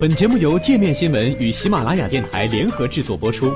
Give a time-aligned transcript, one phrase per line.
[0.00, 3.52] 本节目由界面新闻与喜马拉雅电台联合制作播出。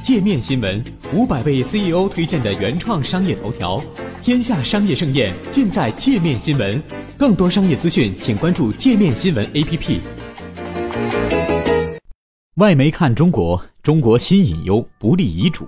[0.00, 0.80] 界面新闻
[1.12, 3.82] 五百位 CEO 推荐的原创商业头条，
[4.22, 6.80] 天下商业盛宴尽在界面新闻。
[7.18, 10.00] 更多商业资讯，请关注界面新闻 APP。
[12.58, 15.66] 外媒看中国，中国新隐忧不利遗嘱。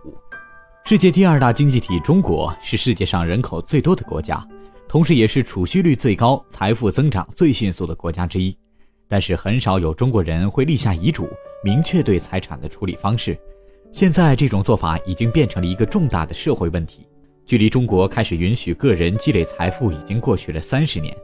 [0.84, 4.46] 世界第二大经济体中国是世界上人口最多的国家。
[4.88, 8.56] 同时，也是储蓄率最高、财富增长最迅速的国家之一，
[9.06, 11.28] 但是很少有中国人会立下遗嘱，
[11.62, 13.38] 明确对财产的处理方式。
[13.92, 17.06] 现在，这种做法已经变成了一个重大的社会问题。
[17.44, 21.14] 距离中国开始允许个人积累财富已经过去了三十年，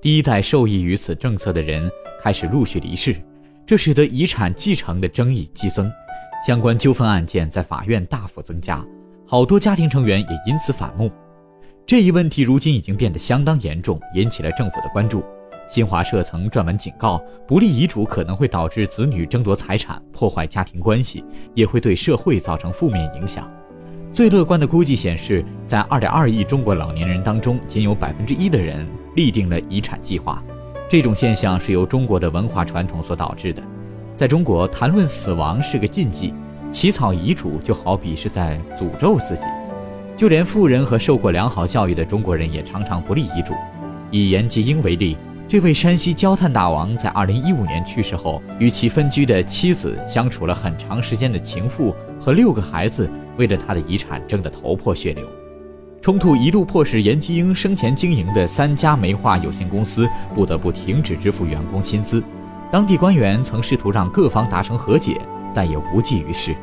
[0.00, 1.90] 第一代受益于此政策的人
[2.22, 3.14] 开始陆续离世，
[3.66, 5.92] 这使得遗产继承的争议激增，
[6.46, 8.82] 相关纠纷案件在法院大幅增加，
[9.26, 11.10] 好多家庭成员也因此反目。
[11.90, 15.24] 这一问题如今已经变得相当严重，引起了政府的关注。
[15.68, 23.50] 新华社曾撰文警告，不立遗嘱可能会导致子女争夺财产，破坏家庭关系，也会对社会造成负面影响。
[24.12, 30.40] 最乐观的估计显示，在2.2亿中国老年人当中，仅有百分之一的人立定了遗产计划。
[30.88, 33.60] 这种现象是由中国的文化传统所导致的。
[34.14, 36.32] 在中国，谈论死亡是个禁忌，
[36.70, 39.42] 起草遗嘱就好比是在诅咒自己。
[40.20, 43.54] 就连富人和受过良好教育的中国人也常常不立遗嘱。
[44.10, 45.16] 以颜吉英为例，
[45.48, 55.26] 这位山西焦炭大王在2015年去世后，与其分居的妻子相处了很长时间的情妇和六个孩子，为了他的遗产争得头破血流。
[56.02, 62.22] 冲突一度迫使颜吉英生前经营的三家煤化有限公司不得不停止支付员工薪资。
[62.70, 65.18] 当地官员曾试图让各方达成和解，
[65.54, 66.54] 但也无济于事。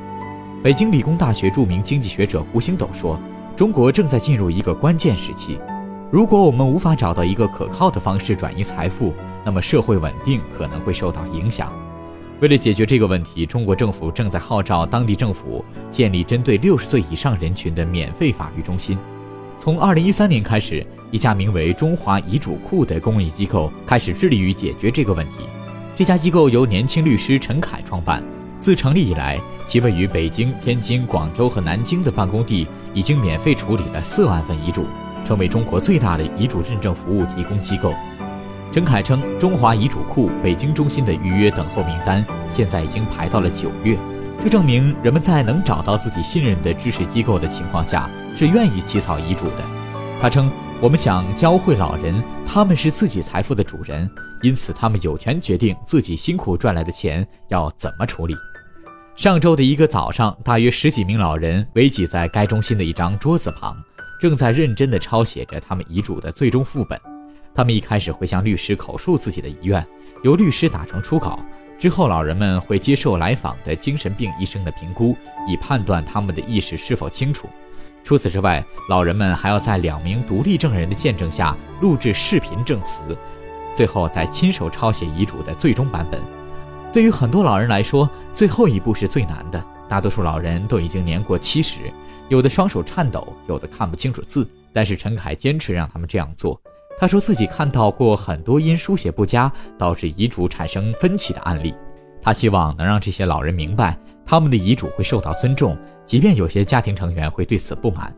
[0.62, 3.20] 北京理工大学著名经济学者胡星斗说。
[3.58, 5.58] 中国正在进入一个关键时期，
[6.12, 9.12] 如果我们无法找到一个可靠的方式转移财富，
[9.44, 11.74] 那么社会稳定可能会受到影响。
[12.40, 18.96] 为了解决这个问题，中国政府正在号召当地政府建立针对六十岁以上人群的免费法律中心。
[19.60, 25.38] 从二零一三年开始，一家名为“中华遗嘱库”的公益机构开始致力于解决这个问题。
[25.96, 28.24] 这家机构由年轻律师陈凯创办。
[28.68, 34.86] 自成立以来，其位于北京、天津、广州和南京的办公地已经免费处理了四万份遗嘱，
[35.26, 37.94] 成为中国最大的遗嘱认证服务提供机构。
[38.74, 43.98] 陈凯称，中华遗嘱库北京中心的预约等候名单现在已经排到了九月，
[44.44, 49.64] 这证明人们在能找到自己信任的支持机构的情况下是愿意起草遗嘱的。
[50.22, 50.52] 他称
[50.84, 54.12] ：“我们想教会老人，他们是自己财富的主人，
[54.42, 58.36] 因此他们有权决定自己辛苦赚来的钱要怎么处理。”
[59.18, 63.76] 上周的一个早上，大约十几名老人围挤在该中心的一张桌子旁，
[64.22, 67.02] 正在认真地抄写着他们遗嘱的最终副本。
[67.52, 69.84] 他们一开始会向律师口述自己的遗愿，
[70.24, 71.40] 由律师打成初稿。
[71.80, 75.18] 之后，老人们会接受来访的精神病医生的评估，
[75.48, 77.50] 以判断他们的意识是否清楚。
[78.04, 83.18] 除此之外，老人们还要在两名独立证人的见证下录制视频证词，
[83.74, 86.22] 最后再亲手抄写遗嘱的最终版本。
[86.98, 89.64] 对于很多老人来说，最后一步是最难的。
[89.88, 91.78] 大多数老人都已经年过七十，
[92.28, 94.50] 有的双手颤抖，有的看不清楚字。
[94.74, 96.60] 但是陈凯坚持让他们这样做。
[96.98, 101.72] 他说自己看到过很多因书写不佳导致遗嘱产生分歧的案例。
[102.20, 108.12] 他希望能让这些老人明白，他们的遗嘱会受到尊重，即便有些家庭成员会对此不满。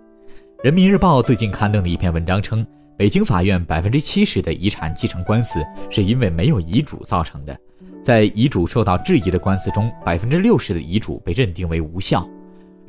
[0.63, 2.65] 人民日报最近刊登的一篇文章称，
[2.99, 7.57] 北京法院百分之七十的遗产继承官司是因为没有遗嘱造成的。
[8.03, 12.29] 在遗嘱受到质疑的官司中，百分之六十的遗嘱被认定为无效。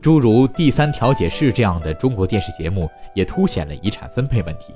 [0.00, 4.74] 诸如《第三调解室》这样的中国电视节目也凸显了遗产分配问题。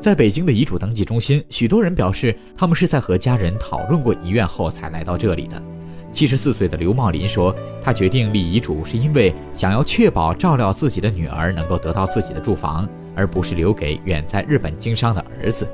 [0.00, 5.62] 在北京的遗嘱登记中心，许多人表示，他们是在和家人讨论过遗愿后才来到这里的。
[6.10, 15.66] 七十四岁的刘茂林说，他决定立遗嘱是因为想要确保照料自己的女儿能够得到自己的住房，而不是留给远在日本经商的儿子。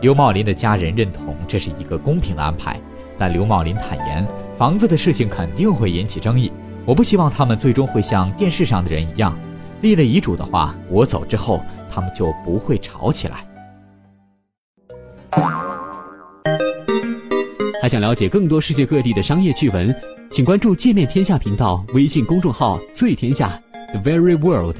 [0.00, 2.80] 刘茂林的家人认同这是一个公平的安排。
[3.20, 4.24] 但刘茂林坦言，
[4.56, 6.52] 房子的事情肯定会引起争议。
[6.84, 9.36] 我不希望他们最终会像电视上的人一样，
[9.82, 13.44] 立了遗嘱的话，我走之后，他们就不会吵起来。
[17.82, 19.92] 还想了解更多世界各地的商业趣闻，
[20.30, 23.60] 请关注“界面天下”频道微信公众号“最天下
[23.92, 24.76] The Very World”。